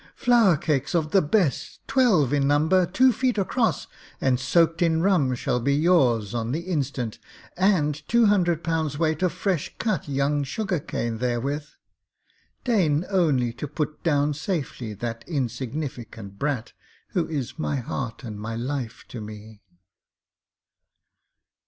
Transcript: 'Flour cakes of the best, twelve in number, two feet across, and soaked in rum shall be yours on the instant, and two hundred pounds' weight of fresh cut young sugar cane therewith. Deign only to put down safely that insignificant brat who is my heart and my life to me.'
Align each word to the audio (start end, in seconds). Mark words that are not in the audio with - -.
'Flour 0.15 0.57
cakes 0.57 0.95
of 0.95 1.11
the 1.11 1.21
best, 1.21 1.79
twelve 1.87 2.33
in 2.33 2.47
number, 2.47 2.87
two 2.87 3.13
feet 3.13 3.37
across, 3.37 3.85
and 4.19 4.39
soaked 4.39 4.81
in 4.81 4.99
rum 5.03 5.35
shall 5.35 5.59
be 5.59 5.75
yours 5.75 6.33
on 6.33 6.51
the 6.51 6.61
instant, 6.61 7.19
and 7.55 8.01
two 8.07 8.25
hundred 8.25 8.63
pounds' 8.63 8.97
weight 8.97 9.21
of 9.21 9.31
fresh 9.31 9.71
cut 9.77 10.09
young 10.09 10.43
sugar 10.43 10.79
cane 10.79 11.19
therewith. 11.19 11.67
Deign 12.63 13.05
only 13.11 13.53
to 13.53 13.67
put 13.67 14.01
down 14.03 14.33
safely 14.33 14.95
that 14.95 15.23
insignificant 15.27 16.39
brat 16.39 16.73
who 17.09 17.27
is 17.27 17.59
my 17.59 17.75
heart 17.75 18.23
and 18.23 18.39
my 18.39 18.55
life 18.55 19.05
to 19.07 19.21
me.' 19.21 19.61